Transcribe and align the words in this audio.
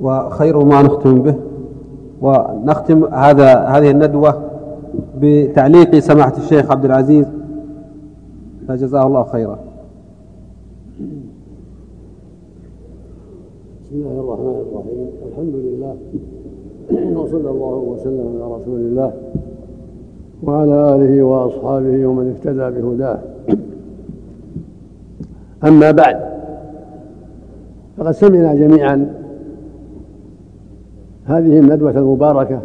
وخير 0.00 0.58
ما 0.64 0.82
نختم 0.82 1.22
به. 1.22 1.34
ونختم 2.22 3.04
هذا 3.04 3.54
هذه 3.58 3.90
الندوة 3.90 4.42
بتعليق 5.20 5.98
سماحة 5.98 6.36
الشيخ 6.36 6.70
عبد 6.70 6.84
العزيز. 6.84 7.26
فجزاه 8.68 9.06
الله 9.06 9.24
خيرا. 9.24 9.58
بسم 13.84 13.94
الله 13.94 14.20
الرحمن 14.20 14.64
الرحيم. 14.66 15.08
الحمد 15.28 15.54
لله 15.54 15.96
وصلى 17.20 17.50
الله 17.50 17.76
وسلم 17.76 18.42
على 18.42 18.54
رسول 18.54 18.80
الله 18.80 19.12
وعلى 20.42 20.94
آله 20.94 21.22
وأصحابه 21.22 22.06
ومن 22.06 22.34
اهتدى 22.36 22.80
بهداه. 22.80 23.18
أما 25.64 25.90
بعد 25.90 26.16
فقد 27.96 28.10
سمعنا 28.10 28.54
جميعا 28.54 29.23
هذه 31.26 31.58
الندوة 31.58 31.90
المباركة 31.90 32.60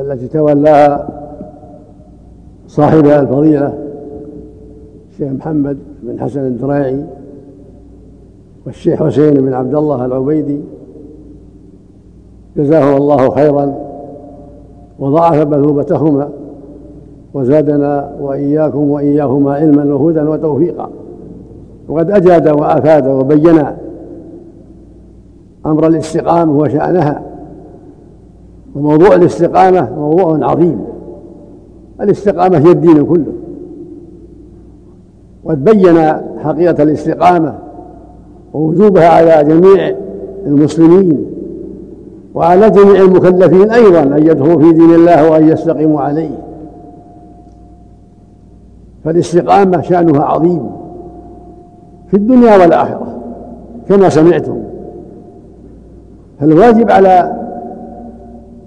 التي 0.00 0.28
تولاها 0.28 1.08
صاحبها 2.66 3.20
الفضيلة 3.20 3.78
الشيخ 5.10 5.32
محمد 5.32 5.78
بن 6.02 6.20
حسن 6.20 6.40
الدراعي 6.40 7.04
والشيخ 8.66 9.02
حسين 9.02 9.34
بن 9.34 9.52
عبد 9.52 9.74
الله 9.74 10.04
العبيدي. 10.04 10.60
جزاه 12.56 12.96
الله 12.96 13.30
خيرا 13.30 13.74
وضاعف 14.98 15.46
مثوبتهما 15.46 16.28
وزادنا 17.34 18.16
وإياكم 18.20 18.90
وإياهما 18.90 19.54
علما 19.54 19.94
وهدى 19.94 20.20
وتوفيقا. 20.20 20.90
وقد 21.88 22.10
أجاد 22.10 22.48
وأفاد 22.48 23.08
وبين 23.08 23.64
أمر 25.66 25.86
الاستقامة 25.86 26.58
وشأنها 26.58 27.22
وموضوع 28.74 29.14
الاستقامة 29.14 29.90
موضوع 29.96 30.50
عظيم. 30.50 30.84
الاستقامة 32.00 32.58
هي 32.58 32.70
الدين 32.70 33.04
كله. 33.04 33.32
وقد 35.44 35.64
بين 35.64 35.98
حقيقة 36.38 36.82
الاستقامة 36.82 37.54
ووجوبها 38.54 39.08
على 39.08 39.44
جميع 39.44 39.96
المسلمين 40.46 41.26
وعلى 42.34 42.70
جميع 42.70 43.02
المكلفين 43.02 43.70
أيضا 43.70 44.02
أن 44.02 44.26
يدخلوا 44.26 44.62
في 44.62 44.72
دين 44.72 44.94
الله 44.94 45.30
وأن 45.30 45.48
يستقيموا 45.48 46.00
عليه. 46.00 46.38
فالاستقامة 49.04 49.80
شأنها 49.80 50.24
عظيم 50.24 50.70
في 52.08 52.16
الدنيا 52.16 52.56
والآخرة 52.56 53.18
كما 53.88 54.08
سمعتم. 54.08 54.63
فالواجب 56.40 56.90
على 56.90 57.44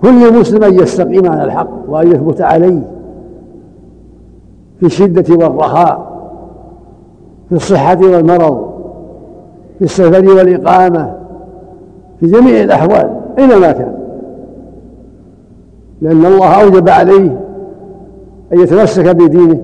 كل 0.01 0.39
مسلم 0.39 0.63
أن 0.63 0.73
يستقيم 0.73 1.31
على 1.31 1.43
الحق 1.43 1.69
وأن 1.87 2.07
يثبت 2.07 2.41
عليه 2.41 2.81
في 4.79 4.85
الشدة 4.85 5.35
والرخاء 5.35 6.17
في 7.49 7.55
الصحة 7.55 7.99
والمرض 8.01 8.67
في 9.79 9.85
السفر 9.85 10.29
والإقامة 10.29 11.13
في 12.19 12.27
جميع 12.27 12.63
الأحوال 12.63 13.09
أينما 13.39 13.71
كان؟ 13.71 13.93
لأن 16.01 16.25
الله 16.25 16.63
أوجب 16.63 16.89
عليه 16.89 17.39
أن 18.53 18.59
يتمسك 18.59 19.15
بدينه 19.15 19.59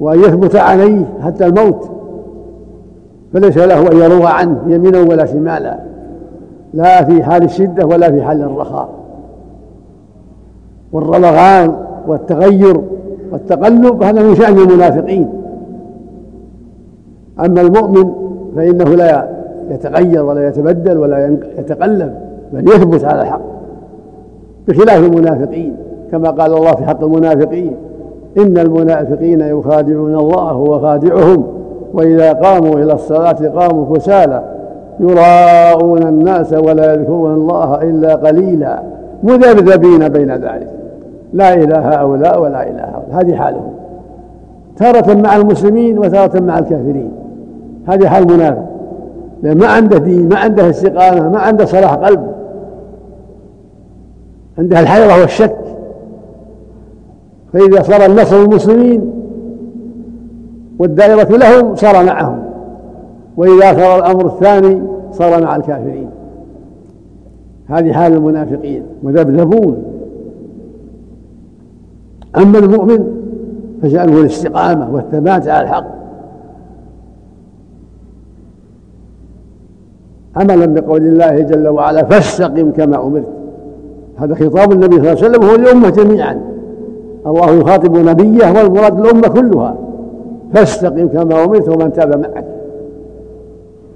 وأن 0.00 0.18
يثبت 0.20 0.56
عليه 0.56 1.04
حتى 1.22 1.46
الموت 1.46 1.90
فليس 3.32 3.58
له 3.58 3.92
أن 3.92 3.96
يروى 3.96 4.26
عنه 4.26 4.62
يمينا 4.66 5.00
ولا 5.00 5.26
شمالا. 5.26 5.93
لا 6.74 7.04
في 7.04 7.22
حال 7.22 7.42
الشدة 7.42 7.86
ولا 7.86 8.10
في 8.10 8.22
حال 8.22 8.42
الرخاء. 8.42 8.88
والرلغان 10.92 11.74
والتغير 12.06 12.80
والتقلب 13.32 14.02
هذا 14.02 14.22
من 14.22 14.34
شأن 14.34 14.58
المنافقين. 14.58 15.28
أما 17.44 17.60
المؤمن 17.60 18.12
فإنه 18.56 18.84
لا 18.84 19.28
يتغير 19.70 20.24
ولا 20.24 20.48
يتبدل 20.48 20.98
ولا 20.98 21.38
يتقلب 21.58 22.14
بل 22.52 22.68
يثبت 22.68 23.04
على 23.04 23.22
الحق 23.22 23.40
بخلاف 24.68 25.04
المنافقين. 25.04 25.76
كما 26.12 26.30
قال 26.30 26.54
الله 26.54 26.72
في 26.72 26.84
حق 26.84 27.04
المنافقين 27.04 27.76
إن 28.38 28.58
المنافقين 28.58 29.40
يخادعون 29.40 30.14
الله 30.14 30.50
هو 30.50 30.80
خادعهم 30.80 31.44
وإذا 31.94 32.32
قاموا 32.32 32.74
إلى 32.74 32.92
الصلاة 32.92 33.48
قاموا 33.48 33.96
كسالى. 33.96 34.53
يراءون 35.00 36.02
الناس 36.02 36.52
ولا 36.52 36.94
يذكرون 36.94 37.34
الله 37.34 37.82
إلا 37.82 38.14
قليلا 38.14 38.82
مذبذبين 39.22 40.08
بين 40.08 40.32
ذلك. 40.32 40.70
لا 41.32 41.54
إله 41.54 41.78
هؤلاء 41.78 42.42
ولا 42.42 42.62
إله 42.62 42.84
هؤلاء. 42.84 43.08
هذه 43.12 43.34
حالهم. 43.34 43.70
تارة 44.76 45.14
مع 45.14 45.36
المسلمين 45.36 45.98
وتارة 45.98 46.40
مع 46.40 46.58
الكافرين. 46.58 47.12
هذه 47.88 48.08
حال 48.08 48.22
المنافق 48.22 48.64
لأن 49.42 49.58
ما 49.58 49.66
عنده 49.66 49.98
دين 49.98 50.28
ما 50.28 50.38
عنده 50.38 50.70
استقامة 50.70 51.28
ما 51.28 51.38
عنده 51.38 51.64
صلاح 51.64 51.94
قلب. 51.94 52.26
عنده 54.58 54.80
الحيرة 54.80 55.20
والشك. 55.20 55.56
فإذا 57.52 57.82
صار 57.82 58.06
النصر 58.06 58.42
للمسلمين 58.42 59.12
والدائرة 60.78 61.36
لهم 61.36 61.74
صار 61.74 62.04
معهم. 62.04 62.43
وإذا 63.36 63.74
صار 63.74 63.98
الأمر 63.98 64.26
الثاني 64.26 64.82
صار 65.12 65.42
مع 65.42 65.56
الكافرين. 65.56 66.10
هذه 67.66 67.92
حال 67.92 68.12
المنافقين. 68.12 68.82
مذبذبون. 69.02 69.82
أما 72.36 72.58
المؤمن 72.58 73.06
فشأنه 73.82 74.20
الاستقامة 74.20 74.94
والثبات 74.94 75.48
على 75.48 75.62
الحق. 75.64 75.86
عملا 80.36 80.66
بقول 80.66 81.02
الله 81.02 81.40
جل 81.40 81.68
وعلا 81.68 82.04
فاستقم 82.04 82.70
كما 82.70 83.06
أمرت. 83.06 83.28
هذا 84.16 84.34
خطاب 84.34 84.72
النبي 84.72 84.96
صلى 84.96 85.12
الله 85.12 85.24
عليه 85.24 85.28
وسلم 85.28 85.44
هو 85.44 85.54
الأمة 85.54 85.90
جميعا. 85.90 86.40
الله 87.26 87.50
يخاطب 87.50 87.96
نبيه 87.96 88.52
والمراد 88.52 89.00
الأمة 89.00 89.28
كلها. 89.28 89.76
فاستقم 90.54 91.08
كما 91.08 91.44
أمرت 91.44 91.68
ومن 91.68 91.92
تاب 91.92 92.20
معك. 92.20 92.53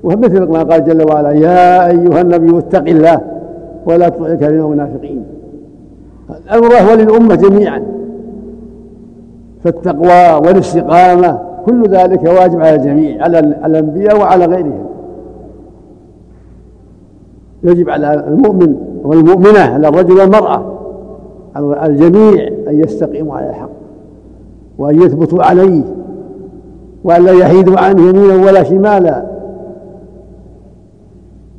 ومثل 0.04 0.48
ما 0.48 0.62
قال 0.62 0.84
جل 0.84 1.06
وعلا 1.06 1.30
يا 1.30 1.86
أيها 1.86 2.20
النبي 2.20 2.58
اتق 2.58 2.88
الله 2.88 3.20
ولا 3.86 4.08
تطع 4.08 4.26
الكافرين 4.26 4.60
والمنافقين 4.60 5.24
الأمر 6.30 6.74
هو 6.74 6.94
للأمة 6.94 7.34
جميعا. 7.34 7.82
فالتقوى 9.64 10.46
والاستقامة 10.46 11.38
كل 11.66 11.88
ذلك 11.88 12.22
واجب 12.22 12.60
على 12.60 12.74
الجميع 12.74 13.22
على 13.22 13.38
الأنبياء 13.38 14.18
وعلى 14.18 14.44
غيرهم. 14.44 14.86
يجب 17.64 17.90
على 17.90 18.24
المؤمن 18.28 18.76
والمؤمنة 19.04 19.60
على 19.60 19.88
الرجل 19.88 20.12
والمرأة 20.12 20.74
على 21.56 21.86
الجميع 21.86 22.48
أن 22.68 22.80
يستقيموا 22.80 23.36
على 23.36 23.50
الحق 23.50 23.70
وأن 24.78 25.02
يثبتوا 25.02 25.42
عليه 25.42 25.82
وأن 27.04 27.24
لا 27.24 27.32
يحيدوا 27.32 27.78
عنه 27.78 28.08
يمينا 28.08 28.46
ولا 28.46 28.62
شمالا. 28.62 29.37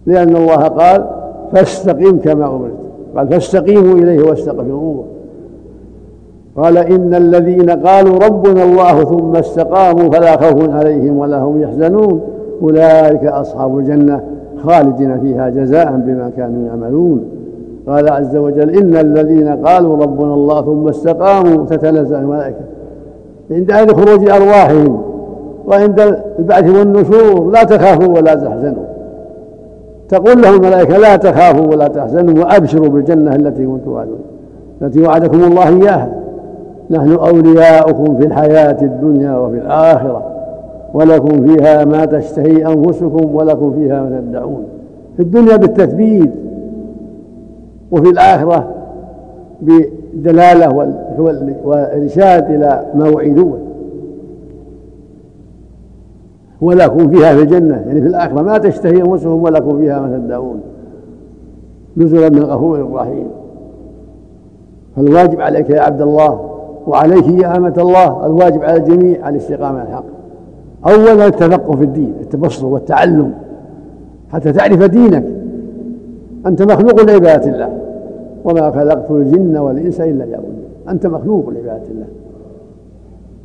لأن 0.10 0.36
الله 0.36 0.56
قال 0.56 1.06
فاستقم 1.54 2.18
كما 2.18 2.46
أمرت. 2.46 2.72
قال 3.16 3.28
فاستقيموا 3.28 3.96
إليه 3.96 4.30
واستغفروه. 4.30 5.04
قال 6.58 6.78
إن 6.78 7.16
الذين 7.16 7.70
قالوا 7.70 8.18
ربنا 8.18 8.64
الله 8.64 9.04
ثم 9.04 9.36
استقاموا 9.36 10.10
فلا 10.12 10.38
خوف 10.38 10.70
عليهم 10.70 11.18
ولا 11.18 11.38
هم 11.38 11.62
يحزنون. 11.62 12.22
أولئك 12.62 13.26
أصحاب 13.26 13.78
الجنة 13.78 14.22
خالدين 14.64 15.20
فيها 15.20 15.50
جزاء 15.50 15.92
بما 15.92 16.32
كانوا 16.38 16.68
يعملون. 16.68 17.24
قال 17.88 18.10
عز 18.12 18.36
وجل 18.36 18.70
إن 18.70 18.96
الذين 18.96 19.48
قالوا 19.48 19.98
ربنا 19.98 20.34
الله 20.34 20.62
ثم 20.62 20.88
استقاموا 20.88 21.66
تتنزل 21.66 22.16
الملائكة. 22.16 22.66
عند 23.52 23.92
خروج 23.92 24.30
أرواحهم 24.30 25.02
وعند 25.68 26.18
البعث 26.40 26.78
والنشور 26.78 27.52
لا 27.52 27.64
تخافوا 27.64 28.18
ولا 28.18 28.36
تحزنوا. 28.36 28.89
تقول 30.10 30.42
لهم 30.42 30.56
الملائكة 30.56 30.98
لا 30.98 31.16
تخافوا 31.16 31.68
ولا 31.68 31.88
تحزنوا 31.88 32.44
وأبشروا 32.44 32.90
بالجنة 32.90 33.36
التي 33.36 33.66
كنتم 33.66 33.86
توعدون 33.86 34.20
التي 34.82 35.02
وعدكم 35.02 35.44
الله 35.44 35.68
إياها. 35.68 36.10
نحن 36.90 37.12
أولياؤكم 37.12 38.20
في 38.20 38.26
الحياة 38.26 38.78
الدنيا 38.82 39.38
وفي 39.38 39.58
الآخرة 39.58 40.24
ولكم 40.94 41.48
فيها 41.48 41.86
ما 41.86 42.06
تشتهي 42.06 42.66
أنفسكم 42.66 43.36
ولكم 43.36 43.74
فيها 43.74 44.02
ما 44.04 44.22
تدعون. 44.30 44.64
في 45.18 45.22
الدنيا 45.22 45.56
بالتثبيت 45.56 46.32
وفي 47.92 48.10
الآخرة 48.10 48.68
بدلالة 49.62 50.94
وإرشاد 51.64 52.52
إلى 52.52 52.86
ما 52.96 53.10
وعدوه 53.10 53.58
ولكم 56.62 57.12
فيها 57.12 57.36
في 57.36 57.42
الجنة 57.42 57.84
يعني 57.88 58.02
في 58.02 58.08
الآخرة 58.08 58.42
ما 58.42 58.58
تشتهي 58.58 59.02
أنفسهم 59.02 59.44
ولكم 59.44 59.80
فيها 59.80 60.00
ما 60.00 60.18
تدعون. 60.18 60.60
نزلا 61.98 62.30
من 62.30 62.44
غفور 62.44 62.94
رحيم 62.94 63.28
فالواجب 64.96 65.42
عليك 65.42 65.70
يا 65.70 65.82
عبد 65.82 66.02
الله 66.02 66.50
وعليك 66.88 67.28
يا 67.28 67.58
أمة 67.58 67.74
الله 67.78 68.26
الواجب 68.26 68.64
على 68.64 68.78
الجميع 68.78 69.30
الاستقامة 69.30 69.80
على 69.80 69.90
الحق. 69.90 70.04
أولا 70.88 71.28
التفقه 71.28 71.76
في 71.76 71.84
الدين 71.84 72.14
التبصر 72.22 72.66
والتعلم. 72.66 73.34
حتى 74.30 74.52
تعرف 74.52 74.84
دينك. 74.84 75.26
أنت 76.46 76.62
مخلوق 76.62 77.02
لعبادة 77.02 77.52
الله. 77.52 77.70
وما 78.46 78.72
خلقت 78.72 79.12
الجن 79.12 79.58
والإنس 79.58 80.02
إلا 80.02 80.24
ليعبدون. 80.24 80.64
أنت 80.90 81.08
مخلوق 81.08 81.50
لعبادة 81.50 81.84
الله. 81.92 82.06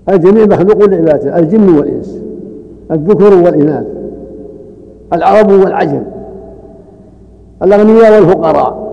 الجميع 0.08 0.46
مخلوق 0.46 0.84
لعبادة 0.84 1.38
الجن 1.38 1.68
والإنس. 1.68 2.23
الذكر 2.90 3.34
والإناث 3.34 3.84
العرب 5.12 5.50
والعجم 5.50 6.02
الأغنياء 7.62 8.20
والفقراء 8.20 8.84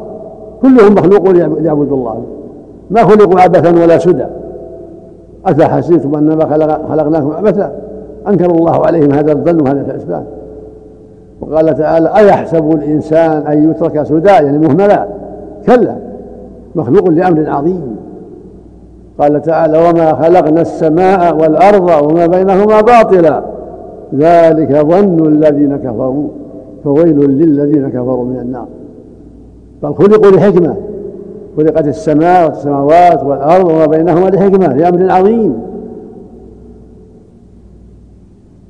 كلهم 0.62 0.94
مخلوق 0.94 1.30
ليعبدوا 1.30 1.98
الله. 1.98 2.24
ما 2.92 3.04
خلقوا 3.04 3.42
عبثا 3.42 3.84
ولا 3.84 3.98
سدى. 3.98 4.26
أفحسبتم 5.46 6.16
أنما 6.16 6.46
خلقناكم 6.90 7.32
عبثا؟ 7.32 7.72
أنكر 8.28 8.46
الله 8.46 8.86
عليهم 8.86 9.12
هذا 9.12 9.32
الظن 9.32 9.62
وهذه 9.62 9.82
الأسباب 9.82 10.24
وقال 11.42 11.78
تعالى 11.78 12.12
أيحسب 12.16 12.72
الإنسان 12.72 13.48
أن 13.48 13.72
يترك 13.72 14.04
سدى؟ 14.04 14.30
يعني 14.30 14.58
مهملا 14.58 15.08
كلا. 15.66 15.96
مخلوق 16.76 17.10
لأمر 17.10 17.50
عظيم. 17.50 17.96
قال 19.20 19.42
تعالى 19.42 19.78
وما 19.78 20.14
خلقنا 20.14 20.62
السماء 20.62 21.36
والأرض 21.36 22.04
وما 22.04 22.26
بينهما 22.26 22.82
باطلا. 22.82 23.42
ذلك 24.16 24.86
ظن 24.86 25.28
الذين 25.28 25.78
كفروا 25.78 26.28
فويل 26.84 27.20
للذين 27.20 27.90
كفروا 27.90 28.26
من 28.26 28.40
النار. 28.40 28.68
بل 29.84 29.94
خلقوا 29.94 30.32
لحكمة 30.32 30.76
خلقت 31.58 31.88
السماء 31.88 32.46
والسماوات 32.46 33.24
والأرض 33.24 33.66
وما 33.66 33.86
بينهما 33.86 34.30
لحكمة 34.30 34.68
لأمر 34.68 35.12
عظيم. 35.12 35.54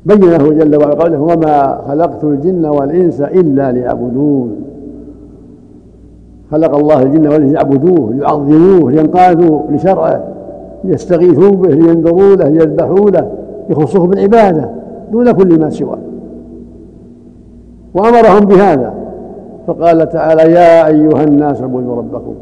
بينه 0.05 0.37
جل 0.37 0.75
وعلا 0.75 0.93
قوله 0.93 1.21
وما 1.21 1.81
خلقت 1.87 2.23
الجن 2.23 2.65
والإنس 2.65 3.21
إلا 3.21 3.71
ليعبدون 3.71 4.55
خلق 6.51 6.75
الله 6.75 7.01
الجن 7.01 7.27
والإنس 7.27 7.51
ليعبدوه 7.51 8.13
ليعظموه 8.13 8.91
لينقادوا 8.91 9.59
لشرعه 9.71 10.23
ليستغيثوا 10.83 11.51
به 11.51 11.69
لينذروا 11.69 12.35
له 12.35 12.47
ليذبحوا 12.49 13.09
له 13.09 13.31
يخصه 13.69 14.07
بالعبادة. 14.07 14.80
دون 15.11 15.31
كل 15.31 15.59
ما 15.59 15.69
سواه. 15.69 15.97
وأمرهم 17.93 18.45
بهذا. 18.45 18.93
فقال 19.67 20.09
تعالى 20.09 20.41
يا 20.41 20.87
أيها 20.87 21.23
الناس 21.23 21.61
اعبدوا 21.61 21.95
ربكم 21.95 22.33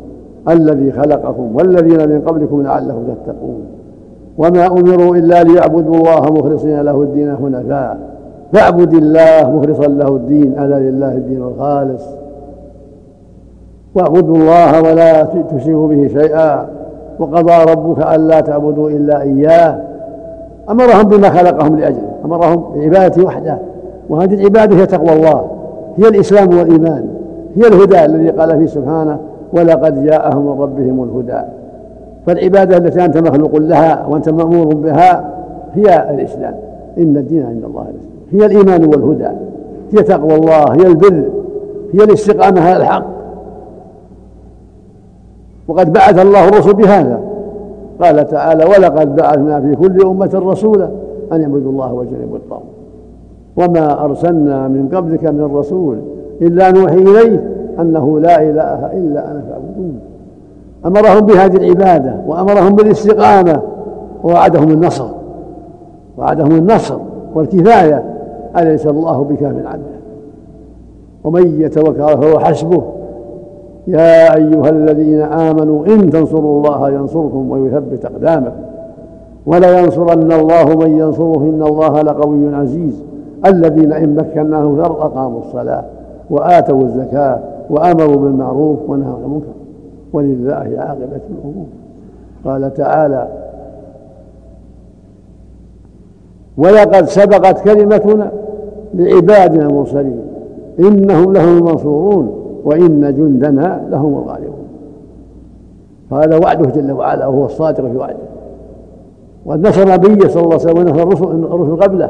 الذي 0.50 0.92
خلقكم 0.92 1.56
والذين 1.56 2.10
من 2.10 2.22
قبلكم 2.22 2.62
لعلكم 2.62 3.04
تتقون. 3.26 3.62
وما 4.38 4.68
أمروا 4.68 5.16
إلا 5.16 5.44
ليعبدوا 5.44 5.96
الله 5.96 6.22
مخلصين 6.22 6.82
له 6.82 7.02
الدين 7.02 7.36
حنفاء. 7.36 7.98
فاعبد 8.54 8.94
الله 8.94 9.52
مخلصا 9.58 9.88
له 9.88 10.08
الدين 10.08 10.60
ألا 10.60 10.80
لله 10.80 11.12
الدين 11.12 11.42
الخالص. 11.42 12.04
واعبدوا 13.96 14.36
الله 14.36 14.82
ولا 14.82 15.24
تشركوا 15.24 15.88
به 15.88 16.08
شيئا. 16.08 16.68
وقضى 17.20 17.72
ربك 17.72 18.16
ألا 18.16 18.40
تعبدوا 18.40 18.90
إلا 18.90 19.22
إياه. 19.22 19.89
أمرهم 20.72 21.04
بما 21.04 21.30
خلقهم 21.30 21.80
لأجله 21.80 22.12
أمرهم 22.26 22.64
بعبادته 22.76 23.26
وحدة. 23.26 23.58
وهذه 24.10 24.34
العبادة 24.34 24.76
هي 24.76 24.86
تقوى 24.86 25.14
الله 25.14 25.48
هي 25.98 26.08
الإسلام 26.08 26.58
والإيمان 26.58 27.06
هي 27.56 27.68
الهدى 27.68 28.06
الذي 28.06 28.30
قال 28.30 28.60
فيه 28.60 28.66
سبحانه 28.66 29.20
ولقد 29.54 30.06
جاءهم 30.06 30.46
من 30.46 30.62
ربهم 30.62 31.04
الهدى. 31.04 31.42
فالعبادة 32.26 32.78
التي 32.78 33.06
أنت 33.06 33.18
مخلوق 33.18 33.56
لها 33.56 34.06
وأنت 34.08 34.30
مأمور 34.30 34.76
بها 34.76 35.34
هي 35.74 36.10
الإسلام. 36.10 36.56
إن 36.98 37.18
الدين 37.18 37.46
عند 37.46 37.64
الله 37.64 37.82
الإسلام. 37.82 38.20
هي 38.32 38.46
الإيمان 38.46 38.86
والهدى. 38.86 39.30
هي 39.94 40.04
تقوى 40.04 40.36
الله 40.36 40.64
هي 40.64 40.88
البر 40.88 41.24
هي 41.94 42.04
الاستقامة 42.04 42.62
على 42.62 42.78
الحق. 42.78 43.06
وقد 45.68 45.94
بعث 45.94 46.20
الله 46.20 46.48
الرسل 46.48 46.74
بهذا. 46.74 47.20
قال 48.02 48.28
تعالى 48.28 48.66
ولقد 48.66 49.16
بعثنا 49.16 49.62
في 49.62 49.76
كل 49.76 50.06
أمة 50.06 50.32
رسولا 50.34 50.90
أن 51.32 51.42
يعبدوا 51.42 51.72
الله 51.72 51.94
واجتنبوا 51.94 52.38
الطاغوت. 52.38 52.64
وما 53.58 54.06
أرسلنا 54.06 54.68
من 54.68 54.90
قبلك 54.94 55.24
من 55.24 55.56
رسول 55.56 55.98
إلا 56.42 56.72
نوحي 56.72 56.98
إليه 56.98 57.52
أنه 57.80 58.20
لا 58.20 58.42
إله 58.42 58.92
إلا 58.94 59.32
أنا 59.32 59.44
فاعبدون. 59.50 60.00
أمرهم 60.86 61.26
بهذه 61.26 61.58
العبادة 61.58 62.16
وأمرهم 62.28 62.76
بالاستقامة 62.76 63.62
ووعدهم 64.24 64.70
النصر. 64.72 65.08
وعدهم 66.18 66.52
النصر 66.52 66.98
والكفاية. 67.36 68.04
أليس 68.58 68.88
الله 68.88 69.24
بكاف 69.24 69.56
عبده 69.66 70.00
ومن 71.24 71.62
يتوكل 71.62 71.94
فهو 71.94 72.40
حسبه 72.40 72.84
يا 73.88 74.36
أيها 74.36 74.70
الذين 74.70 75.22
آمنوا 75.22 75.86
إن 75.86 76.10
تنصروا 76.10 76.58
الله 76.58 76.90
ينصركم 76.90 77.52
ويثبت 77.52 78.06
أقدامكم. 78.06 78.62
ولا 79.46 79.80
ينصرن 79.80 80.32
الله 80.32 80.66
من 80.66 80.98
ينصره 80.98 81.38
إن 81.38 81.64
الله 81.64 82.02
لقوي 82.02 82.56
عزيز. 82.56 83.04
الذين 83.46 83.94
إن 83.94 84.16
مكناهم 84.16 84.76
في 84.76 84.82
الأرض 84.82 85.02
أقاموا 85.02 85.40
الصلاة 85.40 85.84
وآتوا 86.30 86.82
الزكاة 86.84 87.40
وأمروا 87.70 88.16
بالمعروف 88.16 88.80
ونهوا 88.88 89.16
عن 89.16 89.24
المنكر. 89.24 89.48
ولله 90.14 90.80
عاقبة 90.80 91.22
الأمور. 91.30 91.66
قال 92.46 92.74
تعالى 92.74 93.28
ولقد 96.58 97.06
سبقت 97.06 97.64
كلمتنا 97.64 98.32
لعبادنا 98.94 99.66
المرسلين 99.66 100.22
إنهم 100.80 101.34
لهم 101.34 101.58
المنصورون. 101.58 102.49
وإن 102.66 103.02
جندنا 103.02 103.82
لهم 103.90 104.14
الغالبون. 104.14 104.68
فهذا 106.12 106.38
وعده 106.38 106.70
جل 106.70 106.92
وعلا 106.92 107.28
وهو 107.28 107.46
الصادق 107.46 107.92
في 107.92 107.98
وعده. 107.98 108.18
وقد 109.46 109.68
نصر 109.68 109.94
نبيه 109.94 110.28
صلى 110.28 110.44
الله 110.44 110.60
عليه 110.60 110.72
وسلم 110.72 110.78
ونصر 110.78 111.04
الرسل 111.04 111.26
الرسل 111.26 111.84
قبله. 111.84 112.10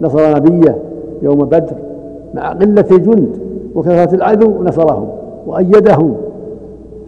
نصر 0.00 0.36
نبيه 0.36 0.76
يوم 1.22 1.38
بدر 1.38 1.76
مع 2.34 2.52
قلة 2.52 2.84
الجند 2.90 3.28
وكثرة 3.74 4.14
العدو 4.14 4.62
نصرهم 4.62 5.08
وأيدهم. 5.46 6.14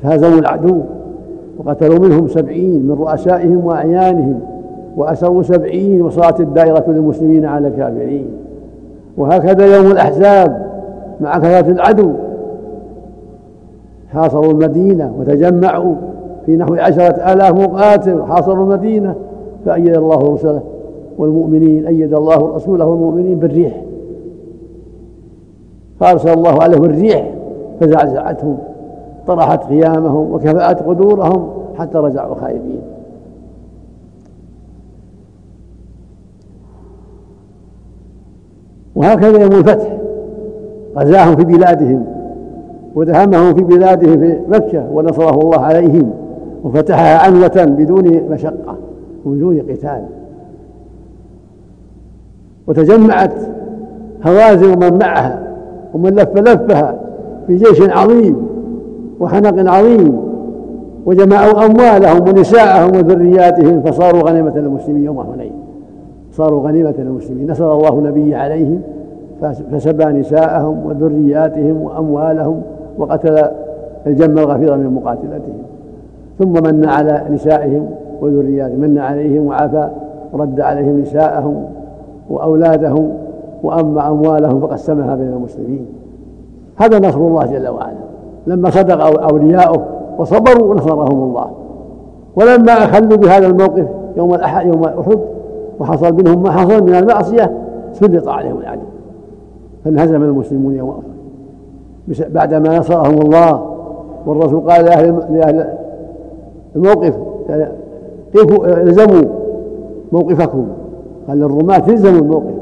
فهزموا 0.02 0.38
العدو 0.38 0.80
وقتلوا 1.58 1.98
منهم 1.98 2.28
سبعين 2.28 2.86
من 2.86 2.96
رؤسائهم 3.00 3.66
وأعيانهم 3.66 4.40
وأسروا 4.96 5.42
سبعين 5.42 6.02
وصارت 6.02 6.40
الدائرة 6.40 6.84
للمسلمين 6.88 7.44
على 7.44 7.68
الكافرين. 7.68 8.26
وهكذا 9.16 9.76
يوم 9.76 9.90
الأحزاب 9.90 10.66
مع 11.20 11.38
كثرة 11.38 11.70
العدو 11.72 12.12
حاصروا 14.12 14.52
المدينة 14.52 15.14
وتجمعوا 15.18 15.94
في 16.46 16.56
نحو 16.56 16.74
عشرة 16.74 17.32
آلاف 17.32 17.54
مقاتل 17.54 18.22
حاصروا 18.22 18.64
المدينة 18.64 19.14
فأيد 19.64 19.96
الله 19.96 20.34
رسله 20.34 20.62
والمؤمنين 21.18 21.86
أيد 21.86 22.14
الله 22.14 22.54
رسوله 22.54 22.86
والمؤمنين 22.86 23.38
بالريح. 23.38 23.82
فأرسل 26.00 26.32
الله 26.32 26.62
عليهم 26.62 26.84
الريح 26.84 27.34
فزعزعتهم 27.80 28.58
طرحت 29.26 29.64
خيامهم 29.64 30.32
وكفأت 30.32 30.82
قدورهم 30.82 31.48
حتى 31.78 31.98
رجعوا 31.98 32.34
خائبين. 32.34 32.80
وهكذا 38.96 39.42
يوم 39.42 39.52
الفتح 39.52 39.98
غزاهم 40.96 41.36
في 41.36 41.44
بلادهم. 41.44 42.17
ودهمهم 42.94 43.54
في 43.54 43.64
بلادهم 43.64 44.20
في 44.20 44.38
مكة 44.48 44.90
ونصره 44.92 45.40
الله 45.40 45.60
عليهم 45.60 46.10
وفتحها 46.64 47.18
عنوة 47.18 47.64
بدون 47.64 48.20
مشقة 48.30 48.76
وبدون 49.24 49.60
قتال. 49.60 50.04
وتجمعت 52.66 53.34
هوازن 54.26 54.66
ومن 54.66 54.98
معها 54.98 55.42
ومن 55.94 56.10
لف 56.10 56.36
لفها 56.36 57.00
في 57.46 57.56
جيش 57.56 57.82
عظيم 57.90 58.46
وحنق 59.20 59.72
عظيم 59.72 60.18
وجمعوا 61.06 61.66
أموالهم 61.66 62.28
ونساءهم 62.28 62.96
وذرياتهم 62.96 63.82
فصاروا 63.82 64.30
غنيمة 64.30 64.58
للمسلمين 64.58 65.04
يوم 65.04 65.24
حنين 65.32 65.52
صاروا 66.32 66.68
غنيمة 66.68 66.94
للمسلمين 66.98 67.50
نصر 67.50 67.72
الله 67.72 68.00
نبي 68.00 68.34
عليهم 68.34 68.80
فسبى 69.72 70.04
نساءهم 70.04 70.86
وذرياتهم 70.86 71.82
وأموالهم 71.82 72.62
وقتل 72.98 73.42
الجم 74.06 74.38
الغفير 74.38 74.76
من 74.76 74.94
مقاتلتهم. 74.94 75.58
ثم 76.38 76.52
من 76.52 76.88
على 76.88 77.22
نسائهم 77.30 77.90
وذرياتهم 78.20 78.80
من 78.80 78.98
عليهم 78.98 79.46
وعفى 79.46 79.88
ورد 80.32 80.60
عليهم 80.60 81.00
نساءهم 81.00 81.64
وأولادهم 82.30 83.12
وأما 83.62 84.10
أموالهم 84.10 84.60
فقسمها 84.60 85.14
بين 85.14 85.28
المسلمين. 85.28 85.86
هذا 86.76 87.08
نصر 87.08 87.18
الله 87.18 87.46
جل 87.46 87.68
وعلا. 87.68 88.08
لما 88.46 88.70
صدق 88.70 89.22
أولياؤه 89.32 89.84
وصبروا 90.18 90.74
نصرهم 90.74 91.22
الله. 91.22 91.50
ولما 92.36 92.72
أخلوا 92.72 93.16
بهذا 93.16 93.46
الموقف 93.46 93.86
يوم 94.16 94.34
الأحد 94.34 94.66
يوم 94.66 94.84
أحد 94.84 95.18
وحصل 95.80 96.14
منهم 96.14 96.42
ما 96.42 96.50
حصل 96.50 96.84
من 96.84 96.94
المعصية 96.94 97.52
سلط 97.92 98.28
عليهم 98.28 98.58
العدو. 98.60 98.80
فانهزم 99.84 100.22
المسلمون 100.22 100.74
يوم 100.74 100.90
أحد. 100.90 101.07
بعدما 102.30 102.78
نصرهم 102.78 103.18
الله 103.22 103.62
والرسول 104.26 104.60
قال 104.60 104.84
لأهل 104.84 105.64
الموقف 106.76 107.14
كيف 108.32 108.60
الزموا 108.64 109.24
موقفكم. 110.12 110.66
قال 111.28 111.38
للرماة 111.38 111.82
الزموا 111.88 112.20
الموقف. 112.20 112.54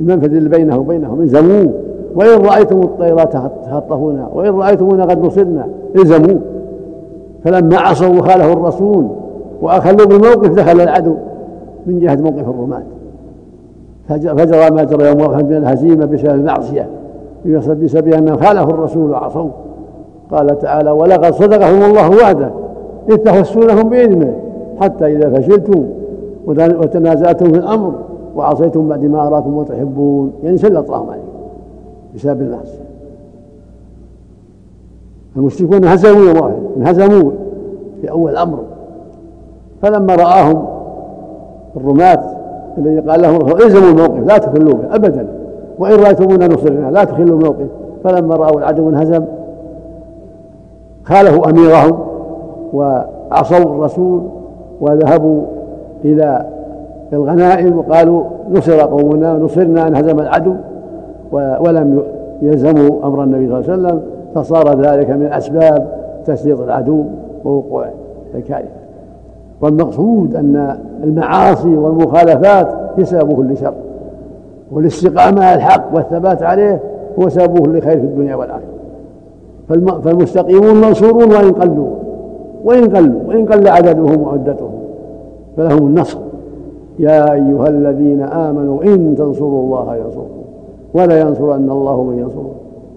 المنفذ 0.00 0.34
اللي 0.34 0.48
بينه 0.48 0.78
وبينهم 0.78 1.20
الزموه 1.20 1.72
وإن 2.14 2.40
رأيتم 2.46 2.80
الطيرات 2.80 3.32
تخطفونا 3.66 4.28
وإن 4.34 4.54
رأيتمونا 4.54 5.04
قد 5.04 5.26
نصرنا 5.26 5.66
الزموا. 5.96 6.38
فلما 7.44 7.78
عصوا 7.78 8.18
وخالفوا 8.18 8.52
الرسول 8.52 9.06
وأخلوا 9.62 10.06
بالموقف 10.06 10.54
دخل 10.54 10.80
العدو 10.80 11.14
من 11.86 12.00
جهة 12.00 12.16
موقف 12.16 12.48
الرماة. 12.48 12.82
فجرى 14.08 14.70
ما 14.70 14.84
جرى 14.84 15.08
يوم 15.08 15.20
أحد 15.20 15.44
من 15.44 15.56
الهزيمة 15.56 16.04
بسبب 16.04 16.34
المعصية. 16.34 16.88
بسبب 17.46 18.08
أنهم 18.08 18.36
خالفوا 18.36 18.70
الرسول 18.70 19.10
وعصوا 19.10 19.50
قال 20.30 20.58
تعالى 20.58 20.90
ولقد 20.90 21.34
صدقهم 21.34 21.82
الله 21.82 22.10
وعده 22.10 22.50
إذ 23.10 23.16
تحسونهم 23.16 23.88
بإذنه 23.88 24.34
حتى 24.80 25.06
إذا 25.06 25.30
فشلتم 25.30 25.86
وتنازعتم 26.46 27.52
في 27.52 27.58
الأمر 27.58 27.94
وعصيتم 28.36 28.88
بعد 28.88 29.04
ما 29.04 29.26
أراكم 29.26 29.56
وتحبون. 29.56 30.32
يعني 30.42 30.56
سلط 30.56 30.90
الله 30.90 31.10
عليكم 31.10 31.28
بسبب 32.14 32.40
المعصية 32.40 32.88
المشركون 35.36 35.74
انهزموا 35.74 36.24
يوم 36.24 36.40
واحد 36.42 36.56
انهزموا 36.76 37.30
في 38.00 38.10
أول 38.10 38.32
الأمر 38.32 38.58
فلما 39.82 40.14
رآهم 40.14 40.66
الرماة 41.76 42.20
الذي 42.78 43.00
قال 43.00 43.22
لهم 43.22 43.56
الزموا 43.56 43.90
الموقف 43.90 44.26
لا 44.26 44.38
تخلوا 44.38 44.72
به 44.72 44.94
أبدا. 44.94 45.28
وإن 45.78 45.94
رأيتمونا 45.94 46.46
نصرنا 46.46 46.90
لا 46.90 47.04
تخلوا 47.04 47.38
الموقف 47.38 47.66
فلما 48.04 48.34
رأوا 48.34 48.58
العدو 48.58 48.88
انهزم 48.88 49.24
خالفوا 51.04 51.50
أميرهم 51.50 51.98
وعصوا 52.72 53.56
الرسول 53.56 54.22
وذهبوا 54.80 55.42
إلى 56.04 56.46
الغنائم 57.12 57.78
وقالوا 57.78 58.24
نصر 58.50 58.80
قومنا 58.80 59.34
نصرنا 59.34 59.88
انهزم 59.88 60.20
العدو 60.20 60.54
ولم 61.32 62.02
يلزموا 62.42 63.06
أمر 63.06 63.24
النبي 63.24 63.48
صلى 63.48 63.58
الله 63.58 63.70
عليه 63.72 63.82
وسلم. 63.82 64.00
فصار 64.34 64.80
ذلك 64.80 65.10
من 65.10 65.32
أسباب 65.32 65.86
تسليط 66.26 66.60
العدو 66.60 67.04
ووقوع 67.44 67.86
الكارثة 68.34 68.68
والمقصود 69.60 70.36
أن 70.36 70.78
المعاصي 71.04 71.76
والمخالفات 71.76 72.68
هي 72.96 73.04
سبب 73.04 73.36
كل 73.36 73.56
شر. 73.56 73.72
والاستقامة 74.72 75.44
على 75.44 75.54
الحق 75.54 75.94
والثبات 75.94 76.42
عليه 76.42 76.80
هو 77.18 77.28
سبب 77.28 77.58
كل 77.58 77.80
خير 77.80 78.00
في 78.00 78.06
الدنيا 78.06 78.34
والآخرة. 78.34 78.78
فالمستقيمون 80.04 80.74
منصورون 80.74 81.32
وإن 81.32 81.52
قلوا 81.52 81.88
وإن 82.64 82.96
قلوا 82.96 83.20
وإن 83.26 83.46
قل 83.46 83.68
عددهم 83.68 84.22
وعدتهم 84.22 84.70
فلهم 85.56 85.86
النصر. 85.86 86.18
يا 86.98 87.32
أيها 87.32 87.68
الذين 87.68 88.22
آمنوا 88.22 88.82
إن 88.82 89.14
تنصروا 89.18 89.62
الله 89.62 89.96
ينصركم 89.96 90.42
ولا 90.94 91.20
ينصرن 91.20 91.70
الله 91.70 92.02
من 92.02 92.18
ينصره. 92.18 92.50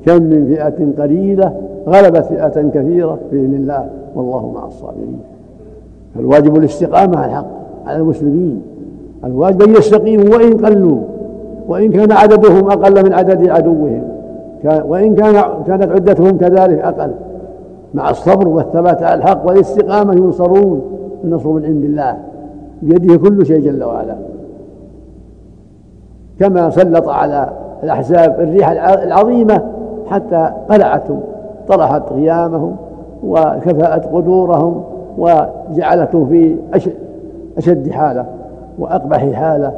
كم 0.05 0.23
من 0.23 0.45
فئة 0.45 1.03
قليلة 1.03 1.53
غلبت 1.87 2.25
فئة 2.25 2.69
كثيرة 2.73 3.19
بإذن 3.31 3.53
الله 3.53 3.89
والله 4.15 4.51
مع 4.55 4.67
الصابرين. 4.67 5.19
فالواجب 6.15 6.55
الاستقامة 6.55 7.17
على 7.17 7.25
الحق 7.25 7.47
على 7.85 7.97
المسلمين. 7.97 8.61
الواجب 9.23 9.61
أن 9.61 9.71
يستقيموا 9.71 10.35
وإن 10.35 10.65
قلوا. 10.65 10.99
وإن 11.71 11.91
كان 11.91 12.11
عددهم 12.11 12.71
أقل 12.71 13.05
من 13.05 13.13
عدد 13.13 13.49
عدوهم. 13.49 14.03
وإن 14.65 15.15
كان 15.15 15.43
كانت 15.67 15.91
عدتهم 15.91 16.37
كذلك 16.37 16.79
أقل. 16.79 17.11
مع 17.93 18.09
الصبر 18.09 18.47
والثبات 18.47 19.03
على 19.03 19.15
الحق 19.15 19.47
والاستقامة 19.47 20.13
ينصرون 20.13 20.81
النصر 21.23 21.49
من 21.49 21.65
عند 21.65 21.83
الله. 21.83 22.17
بيده 22.81 23.17
كل 23.17 23.45
شيء 23.45 23.59
جل 23.59 23.83
وعلا. 23.83 24.15
كما 26.39 26.69
سلط 26.69 27.09
على 27.09 27.49
الأحزاب 27.83 28.39
الريح 28.39 28.69
العظيمة 29.03 29.61
حتى 30.07 30.49
قلعتهم. 30.69 31.19
طرحت 31.67 32.01
قيامهم 32.09 32.75
وكفأت 33.23 34.05
قدورهم 34.05 34.83
وجعلتهم 35.17 36.27
في 36.27 36.55
أشد 37.57 37.91
حالة 37.91 38.25
وأقبح 38.79 39.31
حالة 39.31 39.73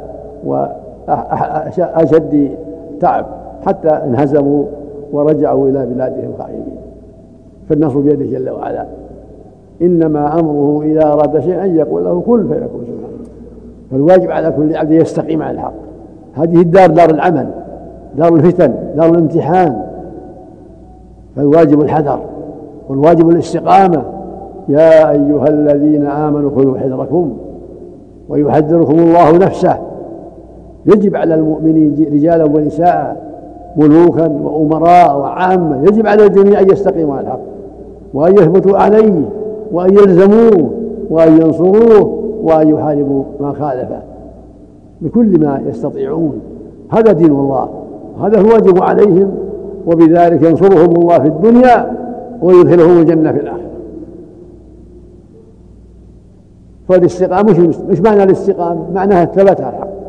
وأشد 1.08 2.50
تعب 3.00 3.26
حتى 3.66 3.88
انهزموا 3.88 4.64
ورجعوا 5.12 5.68
إلى 5.68 5.86
بلادهم 5.86 6.32
خائبين 6.38 6.76
فالنصر 7.68 7.98
بيده 7.98 8.38
جل 8.38 8.50
وعلا. 8.50 8.86
إنما 9.82 10.40
أمره 10.40 10.82
إذا 10.82 11.12
أراد 11.12 11.40
شيئا 11.40 11.64
يقول 11.64 12.04
له 12.04 12.22
كن 12.26 12.48
فيكون 12.48 12.84
سبحانه. 12.84 13.24
فالواجب 13.90 14.30
على 14.30 14.50
كل 14.50 14.76
عبد 14.76 14.92
يستقيم 14.92 15.42
على 15.42 15.54
الحق. 15.54 15.72
هذه 16.34 16.60
الدار 16.60 16.90
دار 16.90 17.10
العمل 17.10 17.48
دار 18.18 18.34
الفتن 18.34 18.74
دار 18.96 19.10
الامتحان. 19.10 19.82
فالواجب 21.36 21.80
الحذر 21.80 22.20
والواجب 22.88 23.30
الاستقامة. 23.30 24.02
يا 24.68 25.10
أيها 25.10 25.48
الذين 25.48 26.06
آمنوا 26.06 26.50
خذوا 26.50 26.78
حذركم 26.78 27.36
ويحذركم 28.28 28.98
الله 28.98 29.36
نفسه. 29.36 29.78
يجب 30.86 31.16
على 31.16 31.34
المؤمنين 31.34 32.06
رجالا 32.12 32.44
ونساء 32.44 33.34
ملوكا 33.76 34.28
وأمراء 34.28 35.18
وعامة 35.18 35.82
يجب 35.82 36.06
على 36.06 36.26
الجميع 36.26 36.60
أن 36.60 36.70
يستقيموا 36.70 37.14
على 37.14 37.26
الحق 37.26 37.40
وأن 38.14 38.34
يثبتوا 38.34 38.78
عليه 38.78 39.22
وأن 39.72 39.94
يلزموه 39.94 40.70
وأن 41.10 41.32
ينصروه 41.42 42.24
وأن 42.42 42.68
يحاربوا 42.68 43.24
ما 43.40 43.52
خالفه. 43.52 43.98
بكل 45.00 45.40
ما 45.40 45.60
يستطيعون. 45.66 46.40
هذا 46.90 47.12
دين 47.12 47.30
الله. 47.30 47.68
هذا 48.20 48.40
هو 48.40 48.82
عليهم 48.82 49.30
وبذلك 49.86 50.42
ينصرهم 50.42 50.96
الله 50.96 51.18
في 51.18 51.28
الدنيا 51.28 51.92
ويدخلهم 52.42 53.00
الجنة 53.00 53.32
في 53.32 53.40
الآخرة. 53.40 53.60
فالاستقامة 56.88 57.60
مش 57.68 57.76
مش 57.76 58.00
معنى 58.00 58.22
الاستقامة 58.22 58.90
معناها 58.94 59.22
الثبات 59.22 59.60
على 59.60 59.76
الحق. 59.76 60.03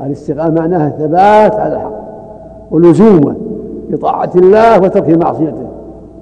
الاستقامة 0.00 0.60
معناها 0.60 0.88
الثبات 0.88 1.60
على 1.60 1.72
الحق 1.72 1.92
ولزومه 2.70 3.34
بطاعة 3.90 4.30
الله 4.36 4.82
وترك 4.82 5.22
معصيته 5.22 5.66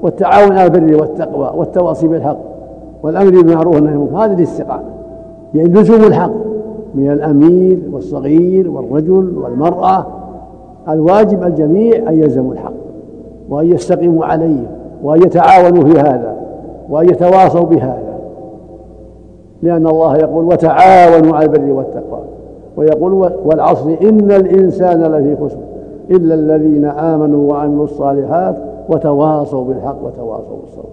والتعاون 0.03 0.53
على 0.53 0.65
البر 0.65 1.01
والتقوى 1.01 1.53
والتواصي 1.57 2.09
بالحق 2.09 2.39
والأمر 3.03 3.31
بالمعروف 3.31 3.75
والنهي 3.75 3.95
عن 3.95 4.09
هذه 4.17 4.39
الاستقامة 4.39 4.83
يعني 5.55 5.69
لزوم 5.69 6.05
الحق 6.05 6.31
من 6.95 7.11
الأمير 7.11 7.79
والصغير 7.93 8.71
والرجل 8.71 9.39
والمرأة. 9.39 10.07
الواجب 10.89 11.43
الجميع 11.43 12.09
أن 12.09 12.19
يلزموا 12.19 12.53
الحق 12.53 12.73
وأن 13.49 13.73
يستقيموا 13.73 14.25
عليه 14.25 14.67
وأن 15.03 15.23
يتعاونوا 15.23 15.85
في 15.85 15.99
هذا 16.01 16.37
وأن 16.91 17.09
يتواصوا 17.09 17.65
بهذا. 17.65 18.15
لأن 19.63 19.87
الله 19.87 20.17
يقول 20.17 20.45
وتعاونوا 20.45 21.37
على 21.37 21.45
البر 21.45 21.73
والتقوى. 21.73 22.21
ويقول 22.77 23.33
والعصر 23.45 23.91
إن 24.03 24.31
الإنسان 24.31 25.03
لفي 25.03 25.45
خسر 25.45 25.59
إلا 26.11 26.35
الذين 26.35 26.85
آمنوا 26.85 27.51
وعملوا 27.51 27.85
الصالحات 27.85 28.57
وتواصوا 28.89 29.65
بالحق 29.65 29.97
وتواصوا 30.05 30.57
بالصبر. 30.63 30.89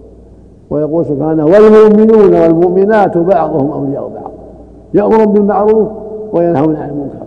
ويقول 0.70 1.04
سبحانه 1.04 1.44
والمؤمنون 1.44 2.40
والمؤمنات 2.42 3.18
بعضهم 3.18 3.70
أولياء 3.70 4.10
بعض. 4.14 4.30
يأمرون 4.94 5.32
بالمعروف 5.32 5.88
وينهون 6.32 6.76
عن 6.76 6.90
المنكر. 6.90 7.26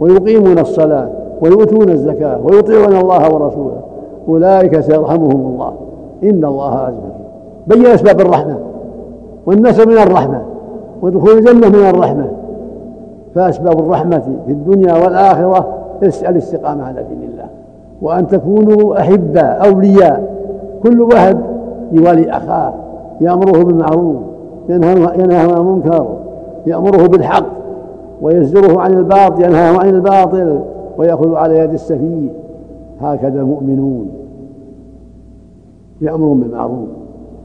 ويقيمون 0.00 0.58
الصلاة 0.58 1.08
ويؤتون 1.42 1.88
الزكاة 1.88 2.38
ويطيعون 2.44 2.96
الله 2.96 3.34
ورسوله. 3.34 3.80
أولئك 4.28 4.80
سيرحمهم 4.80 5.52
الله. 5.52 5.72
إن 6.22 6.44
الله 6.44 6.74
عز 6.74 6.92
وجل 6.92 7.76
بين 7.76 7.86
أسباب 7.86 8.20
الرحمة. 8.20 8.56
والنسب 9.46 9.88
من 9.88 9.98
الرحمة. 9.98 10.42
ودخول 11.02 11.38
الجنة 11.38 11.68
من 11.68 11.88
الرحمة. 11.94 12.28
فأسباب 13.34 13.78
الرحمة 13.78 14.22
في 14.46 14.52
الدنيا 14.52 14.94
والآخرة 14.94 15.68
الاستقامة 16.02 16.84
على 16.84 17.04
دين 17.08 17.28
الله. 17.32 17.46
وأن 18.02 18.26
تكونوا 18.26 19.00
أحباء 19.00 19.68
أولياء. 19.68 20.32
كل 20.82 21.00
واحد 21.00 21.38
يوالي 21.92 22.30
أخاه 22.30 22.72
يأمره 23.20 23.64
بالمعروف 23.64 24.16
ينهى 24.68 25.36
عن 25.36 25.50
المنكر 25.50 26.06
يأمره 26.66 27.06
بالحق 27.06 27.46
ويزجره 28.22 28.80
عن 28.80 28.92
الباطل 28.92 29.42
ينهاه 29.42 29.78
عن 29.78 29.88
الباطل 29.88 30.60
ويأخذ 30.98 31.34
على 31.34 31.58
يد 31.58 31.72
السفيه. 31.72 32.28
هكذا 33.00 33.40
المؤمنون 33.40 34.08
يأمرون 36.00 36.40
بالمعروف 36.40 36.88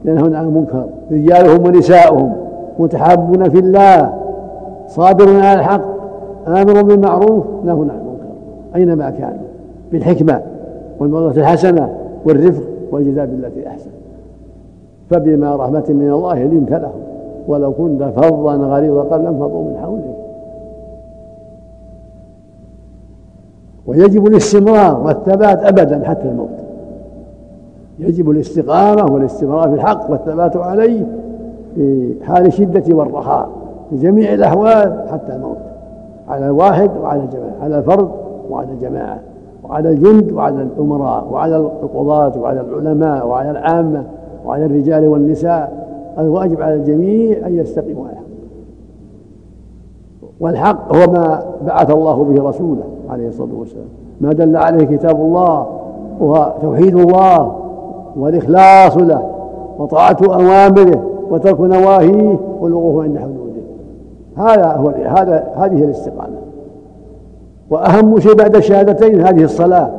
ينهون 0.04 0.34
عن 0.34 0.44
المنكر. 0.44 0.84
رجالهم 1.12 1.66
ونساؤهم 1.66 2.32
متحابون 2.78 3.48
في 3.48 3.58
الله 3.58 4.12
صابرون 4.88 5.36
على 5.36 5.60
الحق 5.60 5.84
آمرون 6.46 6.82
بالمعروف 6.82 7.44
نهون 7.64 7.90
عن 7.90 7.98
المنكر. 7.98 8.24
أينما 8.74 9.10
كانوا 9.10 9.48
بالحكمة 9.92 10.42
والموضة 11.00 11.40
الحسنة 11.40 11.94
والرفق 12.24 12.62
والجزاء 12.92 13.26
بالتي 13.26 13.66
أحسن. 13.68 13.90
فبما 15.10 15.56
رحمة 15.56 15.84
من 15.88 16.10
الله 16.10 16.44
لنت 16.44 16.72
لهم 16.72 17.00
ولو 17.48 17.72
كنت 17.72 18.02
فظا 18.02 18.54
غليظ 18.56 18.96
القلب 18.96 19.24
لانفضوا 19.24 19.64
من 19.64 19.76
حولك. 19.82 20.16
ويجب 23.86 24.26
الاستمرار 24.26 25.00
والثبات 25.06 25.64
أبدا 25.64 26.08
حتى 26.08 26.28
الموت. 26.28 26.48
يجب 27.98 28.30
الاستقامة 28.30 29.14
والاستمرار 29.14 29.68
في 29.68 29.74
الحق 29.74 30.10
والثبات 30.10 30.56
عليه 30.56 31.06
في 31.74 32.14
حال 32.22 32.46
الشدة 32.46 32.94
والرخاء. 32.94 33.48
في 33.90 33.96
جميع 33.96 34.34
الأحوال 34.34 35.04
حتى 35.12 35.36
الموت. 35.36 35.56
على 36.28 36.46
الواحد 36.46 36.90
وعلى 37.02 37.22
الجماعة 37.22 37.54
على 37.62 37.78
الفرد 37.78 38.08
وعلى 38.50 38.72
الجماعة 38.72 39.18
وعلى 39.64 39.88
الجند 39.88 40.32
وعلى 40.32 40.62
الأمراء 40.62 41.24
وعلى 41.32 41.56
القضاة 41.56 42.32
وعلى 42.40 42.60
العلماء 42.60 43.26
وعلى 43.26 43.50
العامة 43.50 44.04
وعلى 44.46 44.66
الرجال 44.66 45.08
والنساء. 45.08 45.88
الواجب 46.18 46.62
على 46.62 46.74
الجميع 46.74 47.46
أن 47.46 47.54
يستقيموا 47.54 48.04
على 48.04 48.12
الحق. 48.12 48.24
والحق 50.40 50.96
هو 50.96 51.12
ما 51.12 51.42
بعث 51.66 51.90
الله 51.90 52.24
به 52.24 52.48
رسوله 52.48 52.82
عليه 53.10 53.28
الصلاة 53.28 53.54
والسلام. 53.58 53.88
ما 54.20 54.32
دل 54.32 54.56
عليه 54.56 54.86
كتاب 54.86 55.16
الله 55.20 55.66
وتوحيد 56.20 56.96
الله 56.96 57.56
والإخلاص 58.16 58.96
له 58.96 59.30
وطاعة 59.78 60.16
أوامره 60.22 61.02
وترك 61.30 61.60
نواهيه. 61.60 62.38
والوقوف 62.60 63.02
عند 63.02 63.18
حدوده 63.18 63.47
هذا 64.38 64.66
هو 64.66 64.88
هذا 64.88 65.46
هذه 65.56 65.84
الاستقامة. 65.84 66.36
وأهم 67.70 68.20
شيء 68.20 68.34
بعد 68.34 68.56
الشهادتين 68.56 69.20
هذه 69.20 69.44
الصلاة 69.44 69.90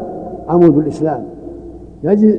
عمود 0.50 0.78
الإسلام. 0.78 1.24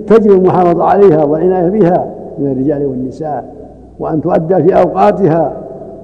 تجب 0.07 0.31
المحافظة 0.31 0.85
عليها 0.85 1.25
والعناية 1.25 1.69
بها 1.69 2.11
من 2.39 2.53
الرجال 2.53 2.87
والنساء 2.87 3.55
وأن 3.99 4.21
تؤدى 4.21 4.63
في 4.63 4.81
أوقاتها 4.81 5.53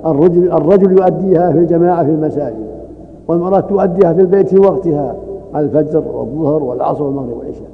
الرجل, 0.06 0.52
الرجل 0.52 0.92
يؤديها 0.92 1.52
في 1.52 1.58
الجماعة 1.58 2.04
في 2.04 2.10
المساجد 2.10 2.66
والمرأة 3.28 3.60
تؤديها 3.60 4.12
في 4.12 4.20
البيت 4.20 4.48
في 4.48 4.58
وقتها 4.58 5.14
الفجر 5.56 6.02
والظهر 6.14 6.62
والعصر 6.62 7.04
والمغرب 7.04 7.36
والعشاء. 7.38 7.68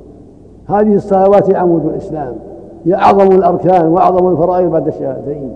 هذه 0.66 0.94
الصلوات 0.94 1.54
عمود 1.54 1.84
الإسلام. 1.86 2.32
هي 2.84 2.94
أعظم 2.94 3.36
الأركان 3.36 3.86
وأعظم 3.86 4.28
الفرائض 4.28 4.70
بعد 4.70 4.86
الشهادتين. 4.86 5.52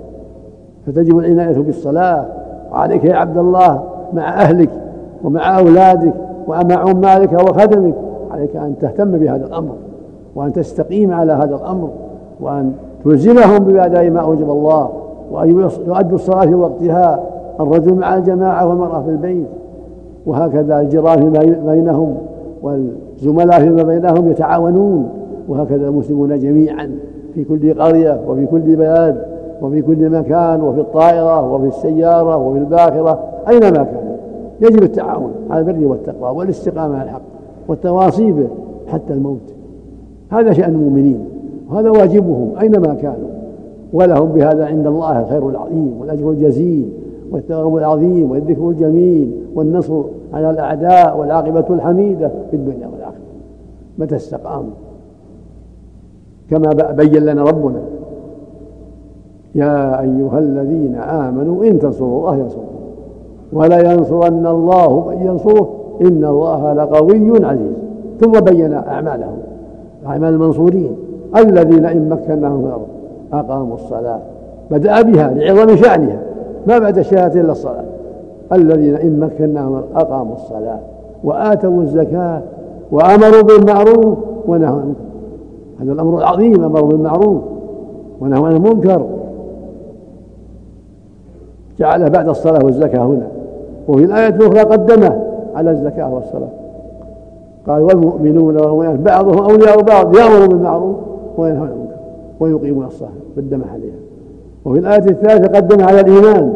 فتجب 0.87 1.19
العناية 1.19 1.59
بالصلاة 1.59 2.27
وعليك 2.77 3.05
يا 3.05 3.15
عبد 3.15 3.39
الله 3.39 3.83
مع 4.13 4.29
أهلك 4.29 4.71
ومع 5.25 5.59
أولادك 5.59 6.15
ومع 6.49 6.75
عمالك 6.75 7.33
وخدمك. 7.33 7.95
عليك 8.31 8.57
أن 8.57 8.75
تهتم 8.81 9.11
بهذا 9.19 9.47
الأمر 9.47 9.75
وأن 10.35 10.53
تستقيم 10.53 11.13
على 11.13 11.33
هذا 11.33 11.55
الأمر 11.55 11.89
وأن 12.41 12.73
تلزمهم 13.05 13.59
بأداء 13.59 14.11
ما 14.11 14.21
أوجب 14.21 14.51
الله 14.51 14.89
وأن 15.31 15.51
يؤدوا 15.87 16.15
الصلاة 16.15 16.47
في 16.47 16.55
وقتها 16.55 17.21
الرجل 17.61 17.95
مع 17.95 18.17
الجماعة 18.17 18.67
والمرأة 18.67 19.03
في 19.03 19.11
البيت. 19.11 19.47
وهكذا 20.27 20.81
الجيران 20.81 21.17
فيما 21.17 21.73
بينهم 21.73 22.17
والزملاء 22.63 23.61
فيما 23.61 23.83
بينهم 23.83 24.31
يتعاونون. 24.31 25.09
وهكذا 25.49 25.89
المسلمون 25.89 26.39
جميعا 26.39 26.91
في 27.35 27.45
كل 27.45 27.83
قرية 27.83 28.21
وفي 28.29 28.47
كل 28.47 28.77
بلد 28.77 29.36
وفي 29.63 29.83
كل 29.83 30.11
مكان 30.11 30.63
وفي 30.63 30.81
الطائرة 30.81 31.53
وفي 31.53 31.67
السيارة 31.67 32.37
وفي 32.37 32.59
الباخرة 32.59 33.25
أينما 33.49 33.85
كان. 33.85 34.17
يجب 34.61 34.83
التعاون 34.83 35.31
على 35.51 35.61
البر 35.61 35.87
والتقوى 35.87 36.37
والاستقامة 36.37 36.95
على 36.95 37.05
الحق 37.05 37.23
والتواصي 37.69 38.33
به 38.33 38.49
حتى 38.89 39.13
الموت. 39.13 39.55
هذا 40.31 40.53
شأن 40.53 40.75
المؤمنين 40.75 41.25
وهذا 41.71 41.91
واجبهم 41.91 42.53
أينما 42.61 42.95
كانوا. 42.95 43.29
ولهم 43.93 44.29
بهذا 44.29 44.67
عند 44.67 44.87
الله 44.87 45.21
الخير 45.21 45.49
العظيم 45.49 45.97
والأجر 46.01 46.31
الجزيل 46.31 46.89
والثواب 47.31 47.77
العظيم 47.77 48.31
والذكر 48.31 48.69
الجميل 48.69 49.33
والنصر 49.55 50.03
على 50.33 50.51
الأعداء 50.51 51.19
والعاقبة 51.19 51.65
الحميدة 51.71 52.31
في 52.51 52.57
الدنيا 52.57 52.87
والآخرة. 52.87 53.21
متى 53.99 54.17
استقاموا؟ 54.17 54.71
كما 56.51 56.93
بين 56.93 57.25
لنا 57.25 57.43
ربنا. 57.43 57.81
يا 59.57 60.01
أيها 60.01 60.39
الذين 60.39 60.95
آمنوا 60.97 61.65
إن 61.65 61.79
تنصروا 61.79 62.19
الله 62.19 62.37
ينصركم 62.37 62.77
ولا 63.53 63.93
ينصرن 63.93 64.47
الله 64.47 65.09
من 65.09 65.27
ينصره. 65.27 65.69
إن 66.03 66.25
الله 66.25 66.73
لقوي 66.73 67.45
عزيز. 67.45 67.73
ثم 68.21 68.33
بين 68.33 68.73
أعمالهم. 68.73 69.39
أعمال 70.07 70.35
المنصورين. 70.35 70.97
الذين 71.37 71.85
إن 71.85 72.09
مكناهم 72.09 72.61
في 72.61 72.67
الأرض. 72.67 72.87
أقاموا 73.33 73.75
الصلاة. 73.75 74.19
بدأ 74.71 75.03
بها 75.03 75.35
لعظم 75.35 75.77
شأنها. 75.77 76.23
ما 76.67 76.79
بعد 76.79 76.99
الشهادة 76.99 77.41
إلا 77.41 77.53
الصلاة. 77.53 77.85
الذين 78.53 78.95
إن 78.95 79.21
مكناهم 79.21 79.83
أقاموا 79.97 80.35
الصلاة. 80.35 80.79
وآتوا 81.25 81.83
الزكاة. 81.83 82.41
وأمروا 82.93 83.43
بالمعروف. 83.43 84.19
ونهوا 84.49 84.81
عن 84.81 84.95
هذا 85.81 85.93
الأمر 85.93 86.19
العظيم. 86.19 86.65
أمروا 86.65 86.89
بالمعروف. 86.89 87.43
ونهوا 88.21 88.47
عن 88.47 88.57
المنكر. 88.57 89.07
جعل 91.79 92.11
بعد 92.11 92.29
الصلاة 92.29 92.65
والزكاة 92.65 93.05
هنا. 93.05 93.27
وفي 93.89 94.05
الآية 94.05 94.29
الأخرى 94.29 94.61
قدمه 94.61 95.23
على 95.55 95.71
الزكاة 95.71 96.15
والصلاة. 96.15 96.49
قال 97.67 97.83
والمؤمنون 97.83 98.57
والمؤمنات 98.57 98.99
بعضهم 98.99 99.39
أولياء 99.39 99.83
بعض 99.83 100.17
يأمروا 100.17 100.47
بالمعروف 100.47 100.97
وينهون 101.37 101.69
عن 101.69 101.73
المنكر 101.73 101.97
ويقيمون 102.41 102.85
الصلاة 102.85 103.11
قدم 103.37 103.63
عليها. 103.73 103.97
وفي 104.65 104.79
الآية 104.79 105.11
الثالثة 105.11 105.57
قدم 105.57 105.85
على 105.85 106.01
الإيمان 106.01 106.53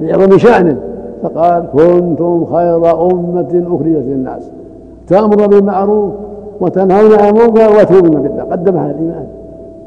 لعظم 0.00 0.38
شأنه 0.38 0.76
فقال 1.22 1.64
كنتم 1.72 2.46
خير 2.52 2.76
أمة 2.76 3.64
أخرجت 3.66 4.04
للناس. 4.06 4.50
تأمر 5.06 5.46
بالمعروف 5.46 6.12
وتنهون 6.60 7.12
عن 7.12 7.36
المنكر 7.36 7.76
وتؤمنون 7.80 8.22
بالله. 8.22 8.42
قدم 8.42 8.78
على 8.78 8.90
الإيمان 8.90 9.26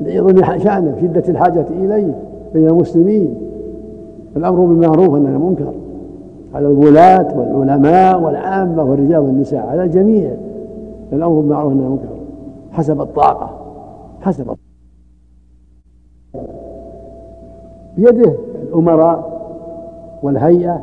لعظم 0.02 0.60
شأنه 0.60 0.96
شدة 1.02 1.24
الحاجة 1.30 1.66
إليه 1.84 2.16
بين 2.54 2.68
المسلمين. 2.68 3.36
الأمر 4.38 4.66
بالمعروف 4.66 5.16
عن 5.16 5.26
المنكر. 5.26 5.74
على 6.54 6.68
الولاة 6.68 7.40
والعلماء 7.40 8.22
والعامة 8.22 8.84
والرجال 8.84 9.18
والنساء 9.18 9.68
على 9.68 9.84
الجميع. 9.84 10.32
الأمر 11.14 11.40
بالمعروف 11.40 11.72
عن 11.74 11.80
المنكر. 11.80 12.08
حسب 12.72 13.02
الطاقة. 13.02 13.50
حسب 14.22 14.42
الطاقة. 14.42 14.58
بيده 17.98 18.34
الأمراء 18.64 19.42
والهيئة. 20.24 20.82